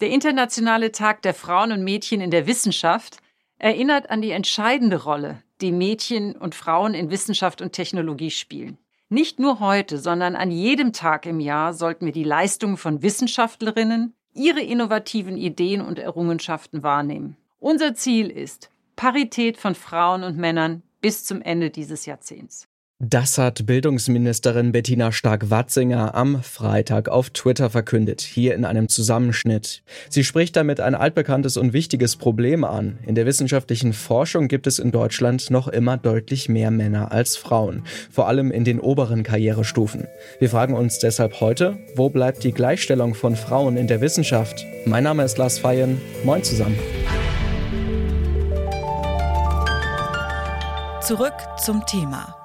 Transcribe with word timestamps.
Der 0.00 0.08
Internationale 0.08 0.92
Tag 0.92 1.20
der 1.20 1.34
Frauen 1.34 1.72
und 1.72 1.84
Mädchen 1.84 2.22
in 2.22 2.30
der 2.30 2.46
Wissenschaft 2.46 3.18
erinnert 3.58 4.08
an 4.08 4.22
die 4.22 4.30
entscheidende 4.30 5.02
Rolle, 5.02 5.42
die 5.60 5.72
Mädchen 5.72 6.34
und 6.34 6.54
Frauen 6.54 6.94
in 6.94 7.10
Wissenschaft 7.10 7.60
und 7.60 7.72
Technologie 7.72 8.30
spielen. 8.30 8.78
Nicht 9.10 9.38
nur 9.38 9.60
heute, 9.60 9.98
sondern 9.98 10.36
an 10.36 10.50
jedem 10.50 10.94
Tag 10.94 11.26
im 11.26 11.38
Jahr 11.38 11.74
sollten 11.74 12.06
wir 12.06 12.12
die 12.12 12.24
Leistungen 12.24 12.78
von 12.78 13.02
Wissenschaftlerinnen, 13.02 14.14
ihre 14.32 14.62
innovativen 14.62 15.36
Ideen 15.36 15.82
und 15.82 15.98
Errungenschaften 15.98 16.82
wahrnehmen. 16.82 17.36
Unser 17.58 17.94
Ziel 17.94 18.30
ist 18.30 18.70
Parität 18.96 19.58
von 19.58 19.74
Frauen 19.74 20.22
und 20.22 20.38
Männern 20.38 20.82
bis 21.02 21.26
zum 21.26 21.42
Ende 21.42 21.68
dieses 21.68 22.06
Jahrzehnts. 22.06 22.69
Das 23.02 23.38
hat 23.38 23.64
Bildungsministerin 23.64 24.72
Bettina 24.72 25.10
Stark-Watzinger 25.10 26.14
am 26.14 26.42
Freitag 26.42 27.08
auf 27.08 27.30
Twitter 27.30 27.70
verkündet, 27.70 28.20
hier 28.20 28.54
in 28.54 28.66
einem 28.66 28.90
Zusammenschnitt. 28.90 29.82
Sie 30.10 30.22
spricht 30.22 30.54
damit 30.54 30.80
ein 30.80 30.94
altbekanntes 30.94 31.56
und 31.56 31.72
wichtiges 31.72 32.16
Problem 32.16 32.62
an. 32.62 32.98
In 33.06 33.14
der 33.14 33.24
wissenschaftlichen 33.24 33.94
Forschung 33.94 34.48
gibt 34.48 34.66
es 34.66 34.78
in 34.78 34.92
Deutschland 34.92 35.48
noch 35.50 35.66
immer 35.66 35.96
deutlich 35.96 36.50
mehr 36.50 36.70
Männer 36.70 37.10
als 37.10 37.38
Frauen, 37.38 37.84
vor 38.10 38.28
allem 38.28 38.50
in 38.50 38.64
den 38.64 38.78
oberen 38.78 39.22
Karrierestufen. 39.22 40.06
Wir 40.38 40.50
fragen 40.50 40.74
uns 40.74 40.98
deshalb 40.98 41.40
heute, 41.40 41.78
wo 41.96 42.10
bleibt 42.10 42.44
die 42.44 42.52
Gleichstellung 42.52 43.14
von 43.14 43.34
Frauen 43.34 43.78
in 43.78 43.86
der 43.86 44.02
Wissenschaft? 44.02 44.66
Mein 44.84 45.04
Name 45.04 45.24
ist 45.24 45.38
Lars 45.38 45.58
Feyen. 45.58 45.98
Moin 46.22 46.44
zusammen. 46.44 46.76
Zurück 51.00 51.32
zum 51.56 51.82
Thema. 51.86 52.39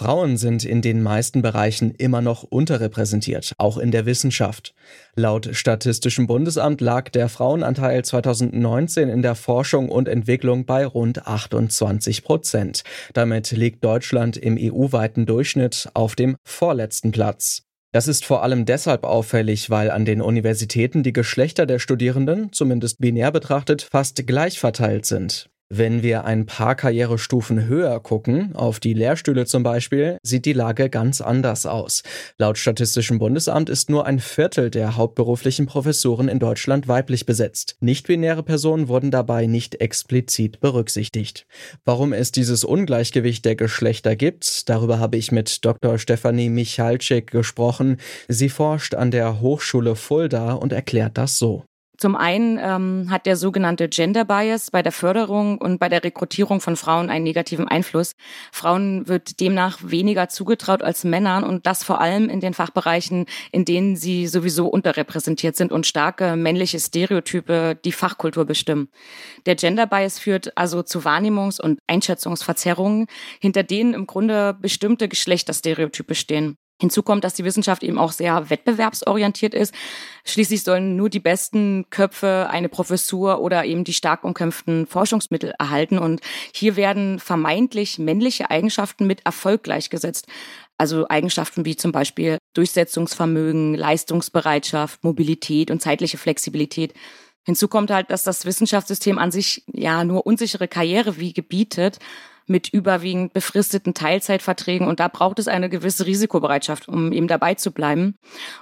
Frauen 0.00 0.38
sind 0.38 0.64
in 0.64 0.80
den 0.80 1.02
meisten 1.02 1.42
Bereichen 1.42 1.90
immer 1.90 2.22
noch 2.22 2.42
unterrepräsentiert, 2.42 3.52
auch 3.58 3.76
in 3.76 3.90
der 3.90 4.06
Wissenschaft. 4.06 4.72
Laut 5.14 5.50
Statistischem 5.52 6.26
Bundesamt 6.26 6.80
lag 6.80 7.10
der 7.10 7.28
Frauenanteil 7.28 8.02
2019 8.02 9.10
in 9.10 9.20
der 9.20 9.34
Forschung 9.34 9.90
und 9.90 10.08
Entwicklung 10.08 10.64
bei 10.64 10.86
rund 10.86 11.26
28 11.26 12.24
Prozent. 12.24 12.82
Damit 13.12 13.50
liegt 13.50 13.84
Deutschland 13.84 14.38
im 14.38 14.56
EU-weiten 14.58 15.26
Durchschnitt 15.26 15.90
auf 15.92 16.14
dem 16.14 16.36
vorletzten 16.44 17.10
Platz. 17.10 17.64
Das 17.92 18.08
ist 18.08 18.24
vor 18.24 18.42
allem 18.42 18.64
deshalb 18.64 19.04
auffällig, 19.04 19.68
weil 19.68 19.90
an 19.90 20.06
den 20.06 20.22
Universitäten 20.22 21.02
die 21.02 21.12
Geschlechter 21.12 21.66
der 21.66 21.78
Studierenden, 21.78 22.54
zumindest 22.54 23.00
binär 23.00 23.32
betrachtet, 23.32 23.82
fast 23.82 24.26
gleich 24.26 24.58
verteilt 24.58 25.04
sind. 25.04 25.50
Wenn 25.72 26.02
wir 26.02 26.24
ein 26.24 26.46
paar 26.46 26.74
Karrierestufen 26.74 27.66
höher 27.66 28.00
gucken, 28.00 28.56
auf 28.56 28.80
die 28.80 28.92
Lehrstühle 28.92 29.46
zum 29.46 29.62
Beispiel, 29.62 30.18
sieht 30.20 30.44
die 30.44 30.52
Lage 30.52 30.90
ganz 30.90 31.20
anders 31.20 31.64
aus. 31.64 32.02
Laut 32.38 32.58
Statistischem 32.58 33.20
Bundesamt 33.20 33.70
ist 33.70 33.88
nur 33.88 34.04
ein 34.04 34.18
Viertel 34.18 34.70
der 34.70 34.96
hauptberuflichen 34.96 35.66
Professuren 35.66 36.26
in 36.26 36.40
Deutschland 36.40 36.88
weiblich 36.88 37.24
besetzt. 37.24 37.76
Nicht-binäre 37.78 38.42
Personen 38.42 38.88
wurden 38.88 39.12
dabei 39.12 39.46
nicht 39.46 39.80
explizit 39.80 40.58
berücksichtigt. 40.58 41.46
Warum 41.84 42.12
es 42.12 42.32
dieses 42.32 42.64
Ungleichgewicht 42.64 43.44
der 43.44 43.54
Geschlechter 43.54 44.16
gibt, 44.16 44.68
darüber 44.68 44.98
habe 44.98 45.18
ich 45.18 45.30
mit 45.30 45.64
Dr. 45.64 45.98
Stefanie 45.98 46.48
Michalczyk 46.48 47.30
gesprochen. 47.30 47.98
Sie 48.26 48.48
forscht 48.48 48.96
an 48.96 49.12
der 49.12 49.40
Hochschule 49.40 49.94
Fulda 49.94 50.54
und 50.54 50.72
erklärt 50.72 51.16
das 51.16 51.38
so. 51.38 51.62
Zum 52.00 52.16
einen 52.16 52.58
ähm, 52.58 53.08
hat 53.10 53.26
der 53.26 53.36
sogenannte 53.36 53.86
Gender 53.90 54.24
Bias 54.24 54.70
bei 54.70 54.80
der 54.80 54.90
Förderung 54.90 55.58
und 55.58 55.78
bei 55.78 55.90
der 55.90 56.02
Rekrutierung 56.02 56.62
von 56.62 56.76
Frauen 56.76 57.10
einen 57.10 57.24
negativen 57.24 57.68
Einfluss. 57.68 58.14
Frauen 58.52 59.06
wird 59.06 59.38
demnach 59.38 59.80
weniger 59.82 60.30
zugetraut 60.30 60.82
als 60.82 61.04
Männern 61.04 61.44
und 61.44 61.66
das 61.66 61.84
vor 61.84 62.00
allem 62.00 62.30
in 62.30 62.40
den 62.40 62.54
Fachbereichen, 62.54 63.26
in 63.52 63.66
denen 63.66 63.96
sie 63.96 64.28
sowieso 64.28 64.66
unterrepräsentiert 64.68 65.56
sind 65.56 65.72
und 65.72 65.86
starke 65.86 66.36
männliche 66.36 66.80
Stereotype 66.80 67.78
die 67.84 67.92
Fachkultur 67.92 68.46
bestimmen. 68.46 68.88
Der 69.44 69.56
Gender 69.56 69.86
Bias 69.86 70.18
führt 70.18 70.56
also 70.56 70.82
zu 70.82 71.00
Wahrnehmungs- 71.00 71.60
und 71.60 71.80
Einschätzungsverzerrungen, 71.86 73.08
hinter 73.42 73.62
denen 73.62 73.92
im 73.92 74.06
Grunde 74.06 74.56
bestimmte 74.58 75.06
Geschlechterstereotype 75.06 76.14
stehen. 76.14 76.56
Hinzu 76.80 77.02
kommt, 77.02 77.24
dass 77.24 77.34
die 77.34 77.44
Wissenschaft 77.44 77.82
eben 77.82 77.98
auch 77.98 78.12
sehr 78.12 78.48
wettbewerbsorientiert 78.48 79.52
ist. 79.52 79.74
Schließlich 80.24 80.62
sollen 80.62 80.96
nur 80.96 81.10
die 81.10 81.20
besten 81.20 81.84
Köpfe 81.90 82.48
eine 82.50 82.70
Professur 82.70 83.40
oder 83.40 83.66
eben 83.66 83.84
die 83.84 83.92
stark 83.92 84.24
umkämpften 84.24 84.86
Forschungsmittel 84.86 85.52
erhalten. 85.58 85.98
Und 85.98 86.22
hier 86.54 86.76
werden 86.76 87.18
vermeintlich 87.18 87.98
männliche 87.98 88.50
Eigenschaften 88.50 89.06
mit 89.06 89.26
Erfolg 89.26 89.62
gleichgesetzt. 89.62 90.26
Also 90.78 91.06
Eigenschaften 91.10 91.66
wie 91.66 91.76
zum 91.76 91.92
Beispiel 91.92 92.38
Durchsetzungsvermögen, 92.54 93.74
Leistungsbereitschaft, 93.74 95.04
Mobilität 95.04 95.70
und 95.70 95.82
zeitliche 95.82 96.16
Flexibilität. 96.16 96.94
Hinzu 97.44 97.68
kommt 97.68 97.90
halt, 97.90 98.10
dass 98.10 98.22
das 98.22 98.46
Wissenschaftssystem 98.46 99.18
an 99.18 99.30
sich 99.30 99.64
ja 99.70 100.04
nur 100.04 100.26
unsichere 100.26 100.68
Karriere 100.68 101.18
wie 101.18 101.34
gebietet 101.34 101.98
mit 102.50 102.68
überwiegend 102.68 103.32
befristeten 103.32 103.94
Teilzeitverträgen. 103.94 104.86
Und 104.86 105.00
da 105.00 105.08
braucht 105.08 105.38
es 105.38 105.48
eine 105.48 105.70
gewisse 105.70 106.04
Risikobereitschaft, 106.04 106.88
um 106.88 107.12
eben 107.12 107.28
dabei 107.28 107.54
zu 107.54 107.70
bleiben. 107.70 108.16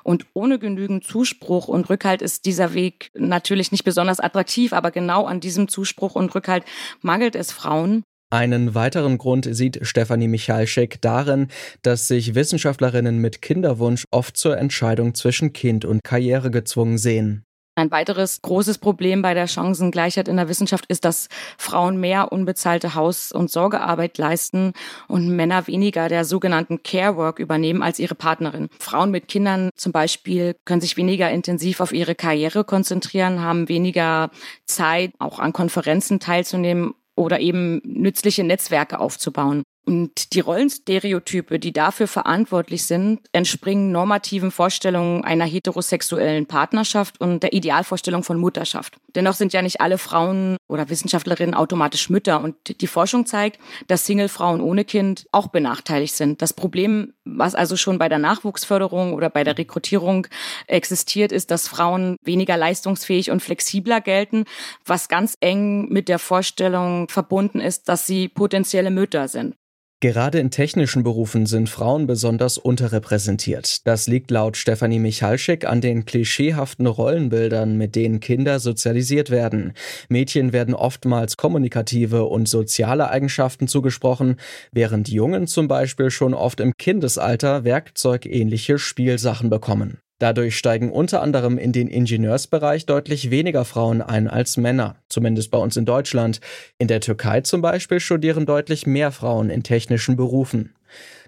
Und 0.04 0.26
ohne 0.34 0.58
genügend 0.58 1.04
Zuspruch 1.04 1.66
und 1.66 1.88
Rückhalt 1.90 2.22
ist 2.22 2.44
dieser 2.44 2.74
Weg 2.74 3.10
natürlich 3.14 3.72
nicht 3.72 3.84
besonders 3.84 4.20
attraktiv, 4.20 4.72
aber 4.72 4.90
genau 4.90 5.24
an 5.24 5.40
diesem 5.40 5.68
Zuspruch 5.68 6.14
und 6.14 6.34
Rückhalt 6.34 6.64
mangelt 7.00 7.34
es 7.34 7.50
Frauen. 7.50 8.04
Einen 8.30 8.74
weiteren 8.74 9.16
Grund 9.16 9.48
sieht 9.50 9.78
Stefanie 9.80 10.28
Michalschek 10.28 11.00
darin, 11.00 11.48
dass 11.80 12.08
sich 12.08 12.34
Wissenschaftlerinnen 12.34 13.16
mit 13.18 13.40
Kinderwunsch 13.40 14.04
oft 14.10 14.36
zur 14.36 14.58
Entscheidung 14.58 15.14
zwischen 15.14 15.54
Kind 15.54 15.86
und 15.86 16.04
Karriere 16.04 16.50
gezwungen 16.50 16.98
sehen. 16.98 17.47
Ein 17.78 17.92
weiteres 17.92 18.42
großes 18.42 18.78
Problem 18.78 19.22
bei 19.22 19.34
der 19.34 19.46
Chancengleichheit 19.46 20.26
in 20.26 20.36
der 20.36 20.48
Wissenschaft 20.48 20.86
ist, 20.88 21.04
dass 21.04 21.28
Frauen 21.56 22.00
mehr 22.00 22.32
unbezahlte 22.32 22.96
Haus- 22.96 23.30
und 23.30 23.52
Sorgearbeit 23.52 24.18
leisten 24.18 24.72
und 25.06 25.28
Männer 25.28 25.68
weniger 25.68 26.08
der 26.08 26.24
sogenannten 26.24 26.82
Care 26.82 27.16
Work 27.16 27.38
übernehmen 27.38 27.84
als 27.84 28.00
ihre 28.00 28.16
Partnerin. 28.16 28.68
Frauen 28.80 29.12
mit 29.12 29.28
Kindern 29.28 29.70
zum 29.76 29.92
Beispiel 29.92 30.56
können 30.64 30.80
sich 30.80 30.96
weniger 30.96 31.30
intensiv 31.30 31.80
auf 31.80 31.92
ihre 31.92 32.16
Karriere 32.16 32.64
konzentrieren, 32.64 33.42
haben 33.42 33.68
weniger 33.68 34.32
Zeit, 34.66 35.12
auch 35.20 35.38
an 35.38 35.52
Konferenzen 35.52 36.18
teilzunehmen 36.18 36.94
oder 37.14 37.38
eben 37.38 37.80
nützliche 37.84 38.42
Netzwerke 38.42 38.98
aufzubauen. 38.98 39.62
Und 39.88 40.34
die 40.34 40.40
Rollenstereotype, 40.40 41.58
die 41.58 41.72
dafür 41.72 42.08
verantwortlich 42.08 42.84
sind, 42.84 43.20
entspringen 43.32 43.90
normativen 43.90 44.50
Vorstellungen 44.50 45.24
einer 45.24 45.46
heterosexuellen 45.46 46.44
Partnerschaft 46.44 47.18
und 47.22 47.42
der 47.42 47.54
Idealvorstellung 47.54 48.22
von 48.22 48.38
Mutterschaft. 48.38 48.98
Dennoch 49.14 49.32
sind 49.32 49.54
ja 49.54 49.62
nicht 49.62 49.80
alle 49.80 49.96
Frauen 49.96 50.58
oder 50.68 50.90
Wissenschaftlerinnen 50.90 51.54
automatisch 51.54 52.10
Mütter. 52.10 52.42
Und 52.42 52.82
die 52.82 52.86
Forschung 52.86 53.24
zeigt, 53.24 53.58
dass 53.86 54.04
Single-Frauen 54.04 54.60
ohne 54.60 54.84
Kind 54.84 55.26
auch 55.32 55.46
benachteiligt 55.46 56.14
sind. 56.14 56.42
Das 56.42 56.52
Problem, 56.52 57.14
was 57.24 57.54
also 57.54 57.78
schon 57.78 57.96
bei 57.96 58.10
der 58.10 58.18
Nachwuchsförderung 58.18 59.14
oder 59.14 59.30
bei 59.30 59.42
der 59.42 59.56
Rekrutierung 59.56 60.26
existiert, 60.66 61.32
ist, 61.32 61.50
dass 61.50 61.66
Frauen 61.66 62.16
weniger 62.22 62.58
leistungsfähig 62.58 63.30
und 63.30 63.42
flexibler 63.42 64.02
gelten, 64.02 64.44
was 64.84 65.08
ganz 65.08 65.34
eng 65.40 65.88
mit 65.88 66.10
der 66.10 66.18
Vorstellung 66.18 67.08
verbunden 67.08 67.60
ist, 67.60 67.88
dass 67.88 68.06
sie 68.06 68.28
potenzielle 68.28 68.90
Mütter 68.90 69.28
sind. 69.28 69.54
Gerade 70.00 70.38
in 70.38 70.52
technischen 70.52 71.02
Berufen 71.02 71.44
sind 71.46 71.68
Frauen 71.68 72.06
besonders 72.06 72.56
unterrepräsentiert. 72.56 73.84
Das 73.84 74.06
liegt 74.06 74.30
laut 74.30 74.56
Stefanie 74.56 75.00
Michalschik 75.00 75.66
an 75.66 75.80
den 75.80 76.04
klischeehaften 76.04 76.86
Rollenbildern, 76.86 77.76
mit 77.76 77.96
denen 77.96 78.20
Kinder 78.20 78.60
sozialisiert 78.60 79.30
werden. 79.30 79.72
Mädchen 80.08 80.52
werden 80.52 80.74
oftmals 80.74 81.36
kommunikative 81.36 82.26
und 82.26 82.48
soziale 82.48 83.10
Eigenschaften 83.10 83.66
zugesprochen, 83.66 84.36
während 84.70 85.08
Jungen 85.08 85.48
zum 85.48 85.66
Beispiel 85.66 86.12
schon 86.12 86.32
oft 86.32 86.60
im 86.60 86.74
Kindesalter 86.78 87.64
werkzeugähnliche 87.64 88.78
Spielsachen 88.78 89.50
bekommen. 89.50 89.98
Dadurch 90.18 90.58
steigen 90.58 90.90
unter 90.90 91.22
anderem 91.22 91.58
in 91.58 91.72
den 91.72 91.86
Ingenieursbereich 91.86 92.86
deutlich 92.86 93.30
weniger 93.30 93.64
Frauen 93.64 94.02
ein 94.02 94.26
als 94.26 94.56
Männer, 94.56 94.96
zumindest 95.08 95.52
bei 95.52 95.58
uns 95.58 95.76
in 95.76 95.84
Deutschland. 95.84 96.40
In 96.78 96.88
der 96.88 97.00
Türkei 97.00 97.42
zum 97.42 97.62
Beispiel 97.62 98.00
studieren 98.00 98.44
deutlich 98.44 98.86
mehr 98.86 99.12
Frauen 99.12 99.48
in 99.48 99.62
technischen 99.62 100.16
Berufen. 100.16 100.74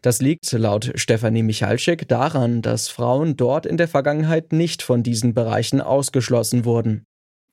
Das 0.03 0.21
liegt 0.21 0.51
laut 0.53 0.93
Stefanie 0.95 1.43
Michalczyk 1.43 2.09
daran, 2.09 2.63
dass 2.63 2.89
Frauen 2.89 3.37
dort 3.37 3.67
in 3.67 3.77
der 3.77 3.89
Vergangenheit 3.89 4.53
nicht 4.53 4.83
von 4.83 5.03
diesen 5.03 5.35
Bereichen 5.35 5.81
ausgeschlossen 5.81 6.65
wurden. 6.65 7.05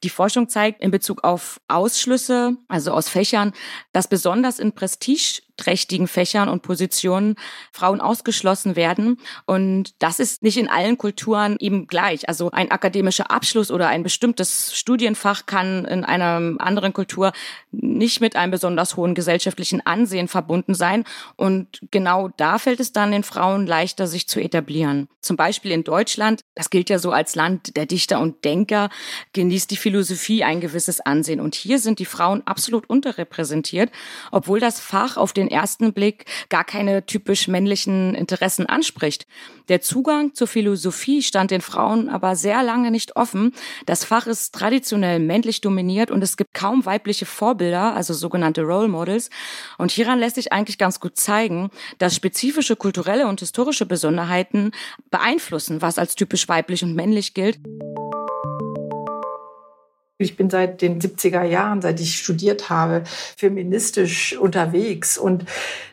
Die 0.04 0.10
Forschung 0.10 0.48
zeigt 0.48 0.82
in 0.82 0.92
Bezug 0.92 1.24
auf 1.24 1.60
Ausschlüsse, 1.68 2.56
also 2.68 2.92
aus 2.92 3.10
Fächern, 3.10 3.54
dass 3.94 4.08
besonders 4.08 4.60
in 4.60 4.74
Prestige 4.74 5.42
trächtigen 5.58 6.08
Fächern 6.08 6.50
und 6.50 6.62
Positionen 6.62 7.36
Frauen 7.72 8.00
ausgeschlossen 8.00 8.76
werden. 8.76 9.20
Und 9.46 9.94
das 10.00 10.20
ist 10.20 10.44
nicht 10.44 10.58
in 10.58 10.70
allen 10.70 10.98
Kulturen 10.98 11.58
eben 11.60 11.88
gleich. 11.88 12.30
Also 12.30 12.52
ein 12.52 12.72
akademischer 12.72 13.32
Abschluss 13.32 13.72
oder 13.72 13.88
ein 13.88 14.04
bestimmtes 14.04 14.76
Studienfach 14.76 15.46
kann 15.46 15.86
in 15.86 16.06
einer 16.06 16.56
anderen 16.60 16.94
Kultur 16.94 17.32
nicht 17.72 18.22
mit 18.22 18.36
einem 18.36 18.52
besonders 18.52 18.96
hohen 18.96 19.16
gesellschaftlichen 19.16 19.86
Ansehen 19.86 20.28
verbunden 20.28 20.74
sein. 20.74 21.04
Und 21.36 21.82
genau 21.92 22.30
da 22.38 22.60
fällt 22.60 22.80
es 22.80 22.94
dann 22.94 23.12
den 23.12 23.24
Frauen 23.24 23.68
leichter, 23.68 24.08
sich 24.08 24.28
zu 24.28 24.40
etablieren. 24.40 25.10
Zum 25.22 25.36
Beispiel 25.36 25.72
in 25.72 25.84
Deutschland, 25.84 26.42
das 26.56 26.70
gilt 26.70 26.90
ja 26.90 27.00
so 27.00 27.12
als 27.12 27.36
Land 27.36 27.76
der 27.76 27.86
Dichter 27.86 28.20
und 28.20 28.46
Denker, 28.46 28.90
genießt 29.34 29.70
die 29.72 29.78
Philosophie 29.78 30.44
ein 30.44 30.62
gewisses 30.62 31.02
Ansehen. 31.02 31.42
Und 31.42 31.56
hier 31.56 31.80
sind 31.80 32.00
die 32.00 32.06
Frauen 32.06 32.46
absolut 32.46 32.90
unterrepräsentiert, 32.90 33.92
obwohl 34.32 34.60
das 34.60 34.80
Fach 34.80 35.18
auf 35.18 35.34
den 35.34 35.47
ersten 35.48 35.94
Blick 35.94 36.26
gar 36.50 36.64
keine 36.64 37.06
typisch 37.06 37.48
männlichen 37.48 38.16
Interessen 38.16 38.66
anspricht. 38.66 39.28
Der 39.70 39.82
Zugang 39.82 40.34
zur 40.34 40.48
Philosophie 40.48 41.22
stand 41.22 41.52
den 41.52 41.62
Frauen 41.62 42.10
aber 42.10 42.36
sehr 42.36 42.64
lange 42.64 42.90
nicht 42.90 43.16
offen. 43.16 43.54
Das 43.86 44.06
Fach 44.06 44.28
ist 44.28 44.54
traditionell 44.54 45.20
männlich 45.20 45.62
dominiert 45.62 46.10
und 46.10 46.22
es 46.24 46.38
gibt 46.38 46.54
kaum 46.54 46.86
weibliche 46.86 47.26
Vorbilder, 47.26 47.94
also 47.94 48.14
sogenannte 48.14 48.62
Role 48.62 48.88
Models. 48.88 49.30
Und 49.78 49.92
hieran 49.92 50.20
lässt 50.20 50.36
sich 50.36 50.54
eigentlich 50.54 50.78
ganz 50.78 51.00
gut 51.00 51.18
zeigen, 51.18 51.70
dass 51.98 52.16
spezifische 52.16 52.76
kulturelle 52.76 53.28
und 53.28 53.42
historische 53.42 53.86
Besonderheiten 53.86 54.72
beeinflussen, 55.12 55.82
was 55.82 55.98
als 55.98 56.16
typisch 56.16 56.48
weiblich 56.48 56.84
und 56.84 56.96
männlich 56.96 57.34
gilt. 57.34 57.60
Ich 60.20 60.36
bin 60.36 60.50
seit 60.50 60.82
den 60.82 61.00
70er 61.00 61.44
Jahren, 61.44 61.82
seit 61.82 62.00
ich 62.00 62.18
studiert 62.18 62.72
habe, 62.72 63.04
feministisch 63.06 64.36
unterwegs 64.36 65.18
und 65.18 65.46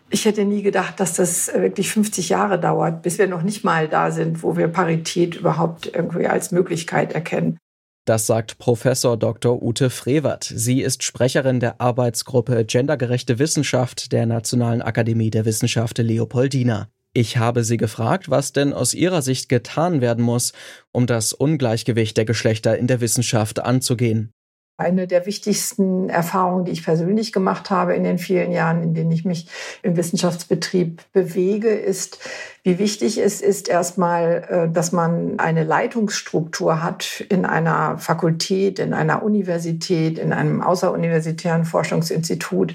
ich 0.09 0.25
hätte 0.25 0.45
nie 0.45 0.63
gedacht, 0.63 0.99
dass 0.99 1.15
das 1.15 1.53
wirklich 1.53 1.91
50 1.91 2.31
Jahre 2.31 2.59
dauert, 2.59 3.03
bis 3.03 3.19
wir 3.19 3.27
noch 3.27 3.43
nicht 3.43 3.65
mal 3.65 3.89
da 3.89 4.11
sind, 4.11 4.43
wo 4.43 4.57
wir 4.57 4.69
Parität 4.69 5.35
überhaupt 5.35 5.91
irgendwie 5.93 6.27
als 6.27 6.53
Möglichkeit 6.53 7.13
erkennen. 7.13 7.59
Das 8.07 8.27
sagt 8.27 8.59
Professor 8.59 9.17
Dr. 9.17 9.63
Ute 9.63 9.91
Frevert. 9.91 10.45
Sie 10.45 10.83
ist 10.83 11.03
Sprecherin 11.03 11.59
der 11.59 11.81
Arbeitsgruppe 11.81 12.65
Gendergerechte 12.65 13.39
Wissenschaft 13.39 14.13
der 14.13 14.27
Nationalen 14.27 14.83
Akademie 14.83 15.31
der 15.31 15.47
Wissenschaften 15.47 16.07
Leopoldina. 16.07 16.89
Ich 17.17 17.37
habe 17.37 17.63
sie 17.63 17.77
gefragt, 17.77 18.29
was 18.29 18.53
denn 18.53 18.73
aus 18.73 18.93
ihrer 18.93 19.23
Sicht 19.23 19.49
getan 19.49 20.01
werden 20.01 20.25
muss, 20.25 20.53
um 20.91 21.07
das 21.07 21.33
Ungleichgewicht 21.33 22.17
der 22.17 22.25
Geschlechter 22.25 22.77
in 22.77 22.89
der 22.89 23.01
Wissenschaft 23.01 23.61
anzugehen. 23.61 24.33
Eine 24.77 25.07
der 25.07 25.25
wichtigsten 25.25 26.09
Erfahrungen, 26.09 26.65
die 26.65 26.73
ich 26.73 26.83
persönlich 26.83 27.33
gemacht 27.33 27.71
habe 27.71 27.95
in 27.95 28.03
den 28.03 28.19
vielen 28.19 28.51
Jahren, 28.51 28.83
in 28.83 28.95
denen 28.95 29.13
ich 29.13 29.25
mich 29.25 29.47
im 29.83 29.97
Wissenschaftsbetrieb 29.97 31.03
bewege, 31.13 31.69
ist, 31.69 32.19
wie 32.65 32.81
wichtig 32.81 33.19
es 33.19 33.41
ist 33.41 33.69
erstmal, 33.69 34.45
äh, 34.49 34.73
dass 34.73 34.91
man 34.91 35.39
eine 35.39 35.63
Leitungsstruktur 35.63 36.83
hat 36.83 37.25
in 37.29 37.45
einer 37.45 37.99
Fakultät, 37.99 38.81
in 38.81 38.93
einer 38.93 39.23
Universität, 39.23 40.19
in 40.19 40.33
einem 40.33 40.61
außeruniversitären 40.61 41.65
Forschungsinstitut, 41.65 42.75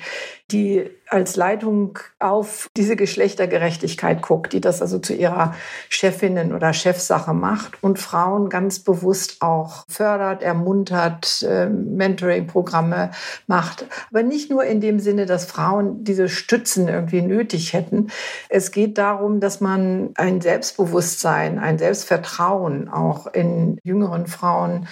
die 0.52 0.90
als 1.10 1.36
Leitung 1.36 1.98
auf 2.20 2.70
diese 2.78 2.96
Geschlechtergerechtigkeit 2.96 4.22
guckt, 4.22 4.54
die 4.54 4.62
das 4.62 4.82
also 4.82 5.00
zu 5.00 5.14
ihrer 5.14 5.56
Chefinnen 5.90 6.54
oder 6.54 6.74
Chefsache 6.74 7.34
macht 7.34 7.84
und 7.84 8.00
Frauen 8.00 8.50
ganz 8.50 8.80
bewusst 8.80 9.42
auch 9.42 9.86
fördert, 9.88 10.44
ermuntert, 10.44 11.44
äh, 11.44 11.68
Mentoring-Programme 11.68 13.12
macht. 13.48 13.86
Aber 14.12 14.24
nicht 14.24 14.50
nur 14.50 14.64
in 14.64 14.82
dem 14.82 15.00
Sinne, 15.00 15.26
dass 15.26 15.46
Frauen 15.46 16.04
diese 16.04 16.30
Stützen 16.30 16.88
irgendwie 16.88 17.22
nötig 17.22 17.74
hätten. 17.74 18.08
Es 18.50 18.72
geht 18.72 18.98
darum, 18.98 19.40
dass 19.40 19.62
man 19.62 20.12
ein 20.16 20.42
Selbstbewusstsein, 20.42 21.60
ein 21.60 21.78
Selbstvertrauen 21.78 22.90
auch 22.90 23.28
in 23.28 23.80
jüngeren 23.84 24.28
Frauen 24.28 24.88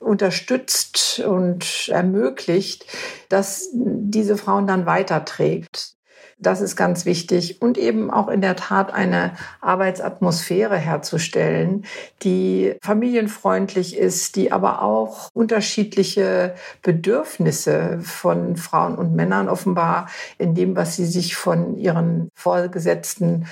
unterstützt 0.00 1.20
und 1.20 1.88
ermöglicht, 1.88 2.86
dass 3.28 3.68
diese 3.72 4.36
Frauen 4.36 4.66
dann 4.66 4.86
weiterträgt. 4.86 5.98
Das 6.40 6.60
ist 6.60 6.76
ganz 6.76 7.04
wichtig. 7.04 7.60
Und 7.60 7.78
eben 7.78 8.12
auch 8.12 8.28
in 8.28 8.40
der 8.40 8.54
Tat 8.54 8.92
eine 8.92 9.32
Arbeitsatmosphäre 9.60 10.76
herzustellen, 10.76 11.84
die 12.22 12.76
familienfreundlich 12.80 13.96
ist, 13.96 14.36
die 14.36 14.52
aber 14.52 14.82
auch 14.82 15.30
unterschiedliche 15.32 16.54
Bedürfnisse 16.82 17.98
von 18.02 18.56
Frauen 18.56 18.94
und 18.96 19.16
Männern 19.16 19.48
offenbar 19.48 20.08
in 20.38 20.54
dem, 20.54 20.76
was 20.76 20.94
sie 20.94 21.06
sich 21.06 21.34
von 21.34 21.76
ihren 21.76 22.28
Vorgesetzten 22.34 23.46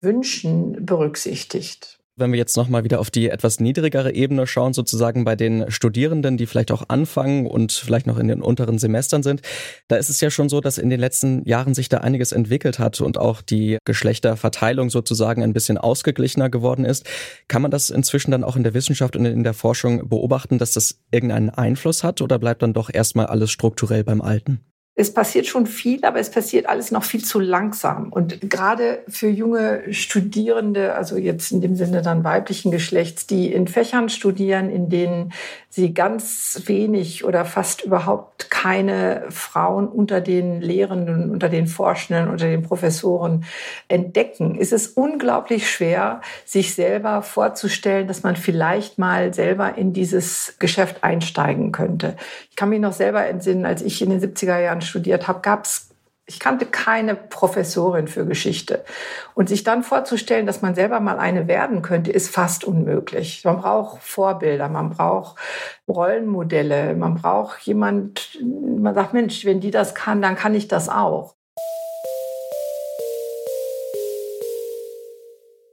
wünschen, 0.00 0.86
berücksichtigt. 0.86 1.97
Wenn 2.18 2.32
wir 2.32 2.38
jetzt 2.38 2.56
nochmal 2.56 2.82
wieder 2.82 2.98
auf 2.98 3.12
die 3.12 3.28
etwas 3.28 3.60
niedrigere 3.60 4.12
Ebene 4.12 4.48
schauen, 4.48 4.72
sozusagen 4.72 5.24
bei 5.24 5.36
den 5.36 5.70
Studierenden, 5.70 6.36
die 6.36 6.46
vielleicht 6.46 6.72
auch 6.72 6.82
anfangen 6.88 7.46
und 7.46 7.70
vielleicht 7.70 8.08
noch 8.08 8.18
in 8.18 8.26
den 8.26 8.42
unteren 8.42 8.78
Semestern 8.78 9.22
sind, 9.22 9.40
da 9.86 9.94
ist 9.94 10.10
es 10.10 10.20
ja 10.20 10.28
schon 10.28 10.48
so, 10.48 10.60
dass 10.60 10.78
in 10.78 10.90
den 10.90 10.98
letzten 10.98 11.44
Jahren 11.44 11.74
sich 11.74 11.88
da 11.88 11.98
einiges 11.98 12.32
entwickelt 12.32 12.80
hat 12.80 13.00
und 13.00 13.18
auch 13.18 13.40
die 13.40 13.78
Geschlechterverteilung 13.84 14.90
sozusagen 14.90 15.44
ein 15.44 15.52
bisschen 15.52 15.78
ausgeglichener 15.78 16.50
geworden 16.50 16.84
ist. 16.84 17.06
Kann 17.46 17.62
man 17.62 17.70
das 17.70 17.88
inzwischen 17.88 18.32
dann 18.32 18.42
auch 18.42 18.56
in 18.56 18.64
der 18.64 18.74
Wissenschaft 18.74 19.14
und 19.14 19.24
in 19.24 19.44
der 19.44 19.54
Forschung 19.54 20.08
beobachten, 20.08 20.58
dass 20.58 20.72
das 20.72 20.98
irgendeinen 21.12 21.50
Einfluss 21.50 22.02
hat 22.02 22.20
oder 22.20 22.40
bleibt 22.40 22.62
dann 22.62 22.72
doch 22.72 22.90
erstmal 22.92 23.26
alles 23.26 23.52
strukturell 23.52 24.02
beim 24.02 24.22
Alten? 24.22 24.64
Es 24.98 25.14
passiert 25.14 25.46
schon 25.46 25.66
viel, 25.66 26.04
aber 26.04 26.18
es 26.18 26.28
passiert 26.28 26.68
alles 26.68 26.90
noch 26.90 27.04
viel 27.04 27.22
zu 27.22 27.38
langsam. 27.38 28.12
Und 28.12 28.50
gerade 28.50 29.04
für 29.06 29.28
junge 29.28 29.94
Studierende, 29.94 30.96
also 30.96 31.16
jetzt 31.16 31.52
in 31.52 31.60
dem 31.60 31.76
Sinne 31.76 32.02
dann 32.02 32.24
weiblichen 32.24 32.72
Geschlechts, 32.72 33.24
die 33.24 33.52
in 33.52 33.68
Fächern 33.68 34.08
studieren, 34.08 34.68
in 34.68 34.88
denen 34.88 35.32
sie 35.70 35.94
ganz 35.94 36.62
wenig 36.66 37.24
oder 37.24 37.44
fast 37.44 37.82
überhaupt 37.82 38.50
keine 38.50 39.26
Frauen 39.28 39.86
unter 39.86 40.20
den 40.20 40.60
Lehrenden, 40.60 41.30
unter 41.30 41.48
den 41.48 41.68
Forschenden, 41.68 42.28
unter 42.28 42.46
den 42.46 42.62
Professoren 42.62 43.44
entdecken, 43.86 44.56
ist 44.56 44.72
es 44.72 44.88
unglaublich 44.88 45.70
schwer, 45.70 46.22
sich 46.44 46.74
selber 46.74 47.22
vorzustellen, 47.22 48.08
dass 48.08 48.24
man 48.24 48.34
vielleicht 48.34 48.98
mal 48.98 49.32
selber 49.32 49.78
in 49.78 49.92
dieses 49.92 50.56
Geschäft 50.58 51.04
einsteigen 51.04 51.70
könnte. 51.70 52.16
Ich 52.50 52.56
kann 52.56 52.70
mich 52.70 52.80
noch 52.80 52.94
selber 52.94 53.24
entsinnen, 53.26 53.64
als 53.64 53.82
ich 53.82 54.02
in 54.02 54.10
den 54.10 54.20
70er 54.20 54.58
Jahren 54.58 54.80
studiert 54.88 55.28
habe, 55.28 55.40
gab 55.40 55.64
es 55.64 55.88
ich 56.28 56.38
kannte 56.38 56.66
keine 56.66 57.14
Professorin 57.14 58.06
für 58.06 58.26
Geschichte. 58.26 58.84
Und 59.34 59.48
sich 59.48 59.64
dann 59.64 59.82
vorzustellen, 59.82 60.44
dass 60.44 60.60
man 60.60 60.74
selber 60.74 61.00
mal 61.00 61.18
eine 61.18 61.48
werden 61.48 61.80
könnte, 61.80 62.12
ist 62.12 62.28
fast 62.28 62.64
unmöglich. 62.64 63.44
Man 63.44 63.56
braucht 63.56 64.02
Vorbilder, 64.02 64.68
man 64.68 64.90
braucht 64.90 65.38
Rollenmodelle, 65.88 66.94
man 66.94 67.14
braucht 67.14 67.62
jemand, 67.62 68.38
man 68.42 68.94
sagt, 68.94 69.14
Mensch, 69.14 69.46
wenn 69.46 69.60
die 69.60 69.70
das 69.70 69.94
kann, 69.94 70.20
dann 70.20 70.36
kann 70.36 70.54
ich 70.54 70.68
das 70.68 70.90
auch. 70.90 71.37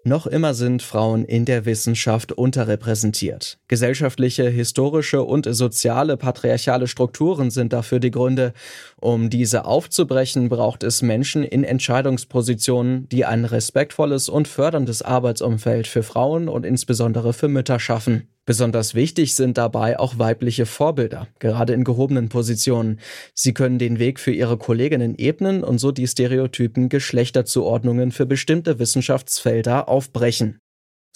Noch 0.07 0.28
immer 0.28 0.54
sind 0.54 0.84
Frauen 0.84 1.25
in 1.25 1.46
der 1.46 1.66
Wissenschaft 1.66 2.31
unterrepräsentiert. 2.31 3.57
Gesellschaftliche, 3.68 4.47
historische 4.47 5.24
und 5.24 5.47
soziale 5.50 6.16
patriarchale 6.16 6.85
Strukturen 6.85 7.50
sind 7.50 7.74
dafür 7.74 8.00
die 8.00 8.12
Gründe. 8.12 8.54
Um 8.97 9.31
diese 9.31 9.66
aufzubrechen, 9.66 10.47
braucht 10.47 10.83
es 10.83 11.02
Menschen 11.02 11.44
in 11.44 11.64
Entscheidungspositionen, 11.64 13.09
die 13.09 13.26
ein 13.26 13.45
respektvolles 13.45 14.30
und 14.30 14.47
förderndes 14.47 15.02
Arbeitsumfeld 15.02 15.88
für 15.88 16.04
Frauen 16.04 16.50
und 16.50 16.68
insbesondere 16.68 17.33
für 17.33 17.47
Mütter 17.47 17.80
schaffen. 17.80 18.28
Besonders 18.45 18.94
wichtig 18.94 19.35
sind 19.35 19.57
dabei 19.57 19.99
auch 19.99 20.19
weibliche 20.19 20.68
Vorbilder, 20.68 21.28
gerade 21.40 21.73
in 21.73 21.83
gehobenen 21.83 22.30
Positionen. 22.30 22.99
Sie 23.33 23.54
können 23.54 23.80
den 23.80 23.97
Weg 23.97 24.19
für 24.19 24.31
ihre 24.31 24.57
Kolleginnen 24.57 25.16
ebnen 25.18 25.64
und 25.64 25.80
so 25.80 25.92
die 25.92 26.07
stereotypen 26.07 26.90
Geschlechterzuordnungen 26.90 28.11
für 28.11 28.28
bestimmte 28.28 28.78
Wissenschaftsfelder 28.78 29.90
aufbrechen. 29.90 30.59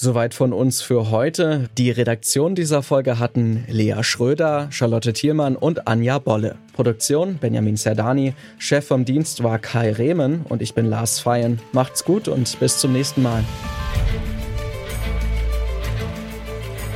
Soweit 0.02 0.34
von 0.34 0.54
uns 0.54 0.82
für 0.82 1.12
heute. 1.12 1.70
Die 1.78 1.92
Redaktion 1.92 2.56
dieser 2.56 2.82
Folge 2.84 3.20
hatten 3.20 3.66
Lea 3.68 4.02
Schröder, 4.02 4.68
Charlotte 4.72 5.12
Thielmann 5.12 5.58
und 5.58 5.90
Anja 5.90 6.20
Bolle. 6.20 6.56
Produktion 6.72 7.38
Benjamin 7.38 7.76
Serdani. 7.76 8.34
Chef 8.60 8.88
vom 8.88 9.04
Dienst 9.04 9.44
war 9.44 9.60
Kai 9.60 9.92
Rehmen 9.92 10.46
und 10.48 10.62
ich 10.62 10.74
bin 10.74 10.86
Lars 10.86 11.20
Feyen. 11.20 11.60
Macht's 11.74 12.06
gut 12.06 12.30
und 12.30 12.58
bis 12.62 12.80
zum 12.80 12.94
nächsten 12.94 13.22
Mal. 13.22 13.44